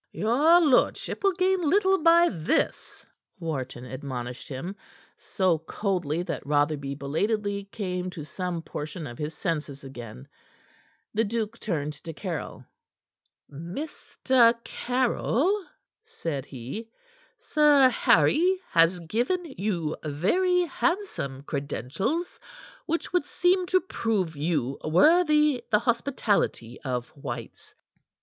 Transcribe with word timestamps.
"Your 0.13 0.59
lordship 0.61 1.23
will 1.23 1.33
gain 1.33 1.69
little 1.69 1.99
by 1.99 2.27
this," 2.27 3.05
Wharton 3.39 3.85
admonished 3.85 4.47
him, 4.47 4.75
so 5.15 5.59
coldly 5.59 6.23
that 6.23 6.43
Rotherby 6.43 6.95
belatedly 6.95 7.65
came 7.65 8.09
to 8.09 8.23
some 8.25 8.63
portion 8.63 9.05
of 9.05 9.19
his 9.19 9.35
senses 9.37 9.83
again. 9.83 10.27
The 11.13 11.23
duke 11.23 11.59
turned 11.59 11.93
to 12.03 12.13
Caryll. 12.13 12.65
"Mr. 13.51 14.55
Caryll," 14.63 15.67
said 16.03 16.45
he, 16.45 16.89
"Sir 17.37 17.87
Harry 17.89 18.57
has 18.71 19.01
given 19.01 19.45
you 19.55 19.95
very 20.03 20.61
handsome 20.65 21.43
credentials, 21.43 22.39
which 22.87 23.13
would 23.13 23.27
seem 23.27 23.67
to 23.67 23.79
prove 23.81 24.35
you 24.35 24.79
worthy 24.83 25.63
the 25.69 25.77
hospitality 25.77 26.81
of 26.81 27.09
White's. 27.09 27.75